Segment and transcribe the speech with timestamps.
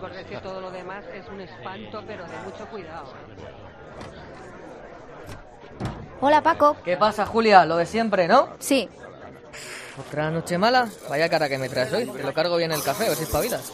[0.00, 3.12] porque es que todo lo demás es un espanto, pero de mucho cuidado.
[6.20, 6.76] Hola, Paco.
[6.84, 7.64] ¿Qué pasa, Julia?
[7.66, 8.48] Lo de siempre, ¿no?
[8.58, 8.88] Sí.
[9.98, 10.88] ¿Otra noche mala?
[11.08, 12.06] Vaya cara que me traes hoy.
[12.06, 13.72] Te lo cargo bien el café, a ver si espabilas.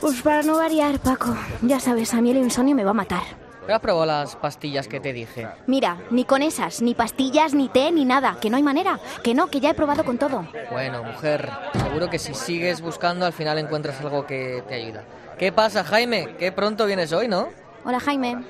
[0.00, 1.34] Pues para no variar, Paco.
[1.62, 3.22] Ya sabes, a mí el insomnio me va a matar.
[3.64, 5.48] ¿Pero has probado las pastillas que te dije?
[5.66, 8.36] Mira, ni con esas, ni pastillas, ni té, ni nada.
[8.40, 9.00] Que no hay manera.
[9.22, 10.46] Que no, que ya he probado con todo.
[10.70, 15.04] Bueno, mujer, seguro que si sigues buscando al final encuentras algo que te ayuda.
[15.38, 16.36] ¿Qué pasa, Jaime?
[16.38, 17.48] Qué pronto vienes hoy, ¿no?
[17.86, 18.44] Hola, Jaime.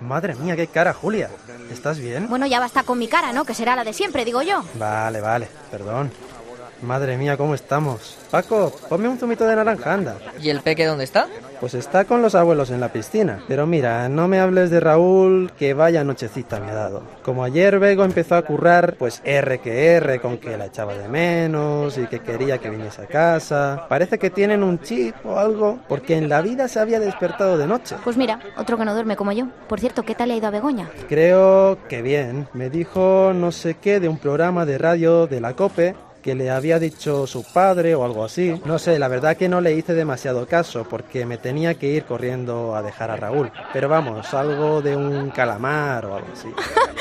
[0.00, 1.30] Madre mía, qué cara, Julia.
[1.70, 2.28] ¿Estás bien?
[2.28, 3.44] Bueno, ya basta con mi cara, ¿no?
[3.44, 4.62] Que será la de siempre, digo yo.
[4.74, 6.10] Vale, vale, perdón.
[6.82, 8.16] Madre mía, ¿cómo estamos?
[8.30, 10.16] Paco, ponme un zumito de naranja, anda.
[10.40, 11.26] ¿Y el peque dónde está?
[11.60, 13.42] Pues está con los abuelos en la piscina.
[13.48, 17.02] Pero mira, no me hables de Raúl, que vaya nochecita me ha dado.
[17.24, 21.08] Como ayer Bego empezó a currar, pues R que R, con que la echaba de
[21.08, 23.86] menos y que quería que viniese a casa.
[23.88, 27.66] Parece que tienen un chip o algo, porque en la vida se había despertado de
[27.66, 27.96] noche.
[28.04, 29.48] Pues mira, otro que no duerme como yo.
[29.68, 30.88] Por cierto, ¿qué tal le ha ido a Begoña?
[31.08, 32.48] Creo que bien.
[32.52, 36.50] Me dijo no sé qué de un programa de radio de la COPE que le
[36.50, 38.60] había dicho su padre o algo así.
[38.64, 42.04] No sé, la verdad que no le hice demasiado caso porque me tenía que ir
[42.04, 43.50] corriendo a dejar a Raúl.
[43.72, 46.48] Pero vamos, algo de un calamar o algo así.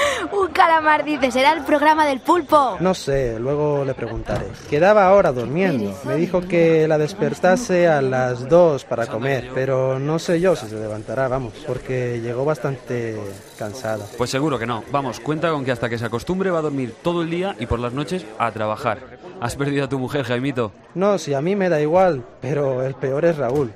[0.57, 2.77] Calamar, dice, será el programa del pulpo.
[2.79, 4.47] No sé, luego le preguntaré.
[4.67, 5.95] Quedaba ahora durmiendo.
[6.03, 10.67] Me dijo que la despertase a las dos para comer, pero no sé yo si
[10.67, 13.19] se levantará, vamos, porque llegó bastante
[13.59, 14.03] cansada.
[14.17, 14.83] Pues seguro que no.
[14.91, 17.67] Vamos, cuenta con que hasta que se acostumbre va a dormir todo el día y
[17.67, 18.97] por las noches a trabajar.
[19.39, 20.71] ¿Has perdido a tu mujer, Jaimito?
[20.95, 23.71] No, si a mí me da igual, pero el peor es Raúl.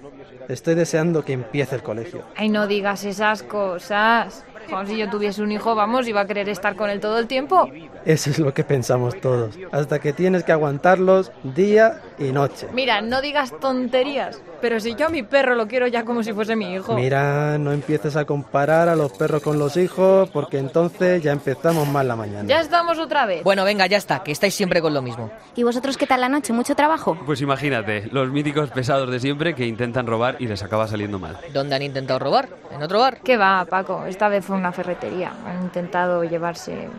[0.47, 2.23] Estoy deseando que empiece el colegio.
[2.35, 4.43] Ay, no digas esas cosas.
[4.69, 7.27] Juan, si yo tuviese un hijo, vamos, iba a querer estar con él todo el
[7.27, 7.69] tiempo.
[8.05, 9.57] Eso es lo que pensamos todos.
[9.71, 12.67] Hasta que tienes que aguantarlos día y noche.
[12.73, 14.41] Mira, no digas tonterías.
[14.61, 16.93] Pero si yo a mi perro lo quiero ya como si fuese mi hijo.
[16.93, 21.87] Mira, no empieces a comparar a los perros con los hijos, porque entonces ya empezamos
[21.87, 22.47] mal la mañana.
[22.47, 23.43] Ya estamos otra vez.
[23.43, 25.31] Bueno, venga, ya está, que estáis siempre con lo mismo.
[25.55, 26.53] ¿Y vosotros qué tal la noche?
[26.53, 27.17] ¿Mucho trabajo?
[27.25, 31.37] Pues imagínate, los míticos pesados de siempre que intentan robar y les acaba saliendo mal.
[31.53, 32.49] ¿Dónde han intentado robar?
[32.71, 33.19] ¿En otro bar?
[33.23, 34.05] ¿Qué va, Paco?
[34.05, 35.31] Esta vez fue una ferretería.
[35.45, 36.89] Han intentado llevarse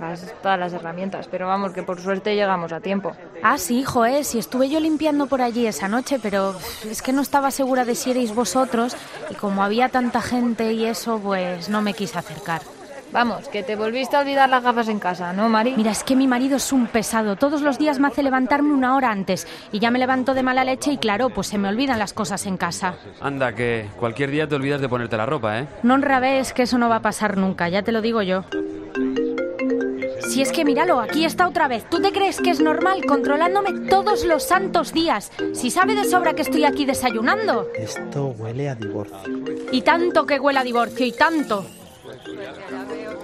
[0.00, 3.12] las- todas las herramientas, pero vamos, que por suerte llegamos a tiempo.
[3.42, 4.24] Ah, sí, hijo, eh.
[4.24, 6.54] Si estuve yo limpiando por allí esa noche, pero
[6.90, 8.96] es que no estaba segura de si erais vosotros
[9.28, 12.62] y como había tanta gente y eso, pues no me quise acercar.
[13.14, 15.74] Vamos, que te volviste a olvidar las gafas en casa, ¿no, Mari?
[15.76, 17.36] Mira, es que mi marido es un pesado.
[17.36, 20.64] Todos los días me hace levantarme una hora antes y ya me levanto de mala
[20.64, 22.96] leche y claro, pues se me olvidan las cosas en casa.
[23.20, 25.68] Anda, que cualquier día te olvidas de ponerte la ropa, ¿eh?
[25.84, 28.44] No enrabes que eso no va a pasar nunca, ya te lo digo yo.
[30.28, 31.88] Si es que míralo, aquí está otra vez.
[31.88, 35.30] ¿Tú te crees que es normal controlándome todos los santos días?
[35.52, 37.68] Si sabe de sobra que estoy aquí desayunando.
[37.78, 39.18] Esto huele a divorcio.
[39.70, 41.64] Y tanto que huele a divorcio, y tanto.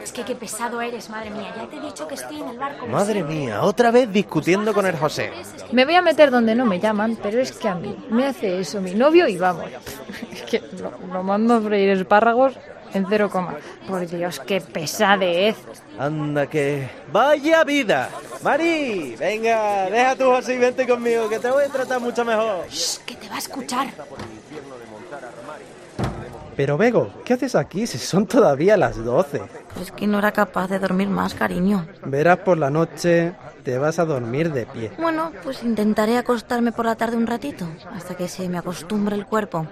[0.03, 1.53] Es que qué pesado eres, madre mía.
[1.57, 4.73] Ya te he dicho que estoy en el bar como Madre mía, otra vez discutiendo
[4.73, 5.31] con el José.
[5.73, 8.61] Me voy a meter donde no me llaman, pero es que a mí me hace
[8.61, 9.67] eso mi novio y vamos.
[10.33, 12.55] Es que lo, lo mando a freír espárragos
[12.95, 13.57] en cero coma.
[13.87, 15.57] Por Dios, qué pesadez.
[15.99, 16.89] Anda que...
[17.13, 18.11] ¡Vaya vida!
[18.43, 22.67] Mari, venga, deja tu José y vente conmigo, que te voy a tratar mucho mejor.
[22.69, 23.89] Shh, que te va a escuchar.
[26.61, 29.41] Pero Bego, ¿qué haces aquí si son todavía las 12?
[29.81, 31.87] Es que no era capaz de dormir más, cariño.
[32.05, 33.33] Verás por la noche,
[33.65, 34.93] te vas a dormir de pie.
[34.99, 39.25] Bueno, pues intentaré acostarme por la tarde un ratito, hasta que se me acostumbre el
[39.25, 39.69] cuerpo.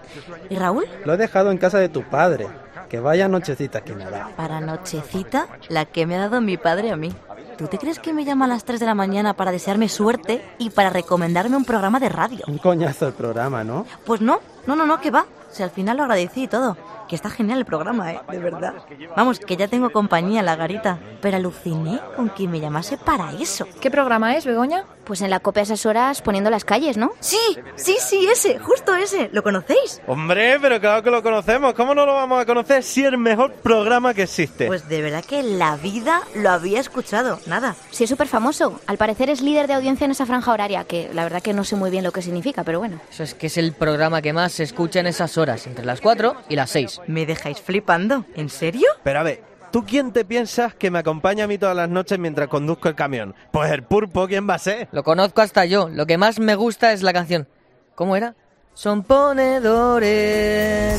[0.49, 0.87] ¿Y Raúl?
[1.05, 2.47] Lo he dejado en casa de tu padre.
[2.89, 4.31] Que vaya nochecita que me da.
[4.35, 7.15] Para nochecita, la que me ha dado mi padre a mí.
[7.59, 10.43] ¿Tú te crees que me llama a las 3 de la mañana para desearme suerte
[10.57, 12.47] y para recomendarme un programa de radio?
[12.49, 13.85] Un coñazo el programa, ¿no?
[14.07, 15.27] Pues no, no, no, no, que va.
[15.51, 16.77] Si al final lo agradecí y todo.
[17.09, 18.21] Que está genial el programa, ¿eh?
[18.31, 18.75] De verdad.
[19.17, 20.99] Vamos, que ya tengo compañía, la garita.
[21.23, 23.67] Pero aluciné con que me llamase para eso.
[23.81, 24.85] ¿Qué programa es, Begoña?
[25.05, 27.13] Pues en la copia esas horas poniendo las calles, ¿no?
[27.21, 27.39] Sí,
[27.77, 29.31] sí, sí, ese, justo ese.
[29.33, 30.03] ¿Lo conocéis?
[30.07, 31.73] Hombre, pero claro que lo conocemos.
[31.73, 34.67] ¿Cómo no lo vamos a conocer si es el mejor programa que existe?
[34.67, 37.41] Pues de verdad que en la vida lo había escuchado.
[37.47, 37.75] Nada.
[37.91, 38.81] Sí, es súper famoso.
[38.87, 41.65] Al parecer es líder de audiencia en esa franja horaria, que la verdad que no
[41.65, 43.01] sé muy bien lo que significa, pero bueno.
[43.11, 46.03] Eso es que es el programa que más se escucha en esas horas, entre las
[46.03, 46.98] 4 y las 6.
[47.07, 48.25] ¿Me dejáis flipando?
[48.35, 48.89] ¿En serio?
[49.03, 52.19] Pero a ver, ¿tú quién te piensas que me acompaña a mí todas las noches
[52.19, 53.35] mientras conduzco el camión?
[53.53, 54.89] Pues el pulpo, ¿quién va a ser?
[54.93, 55.89] Lo conozco hasta yo.
[55.89, 57.47] Lo que más me gusta es la canción.
[57.95, 58.35] ¿Cómo era?
[58.75, 60.09] Son ponedores,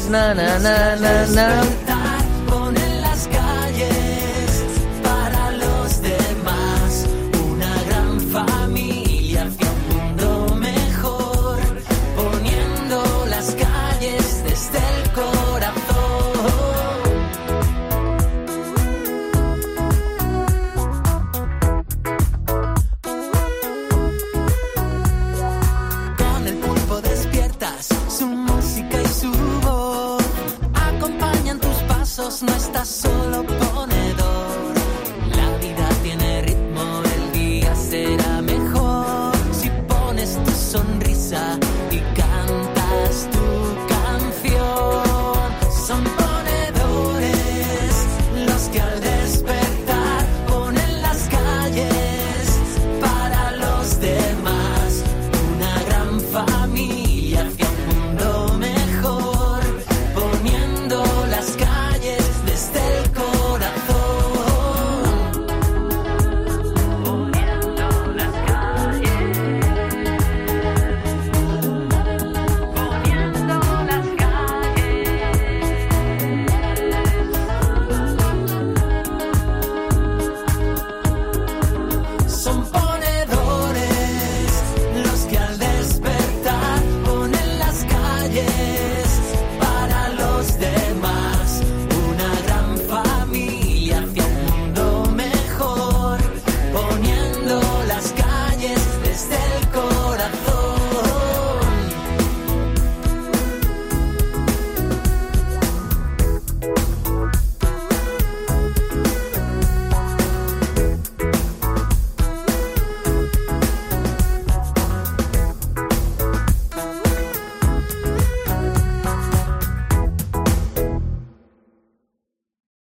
[0.09, 2.08] na na na na na.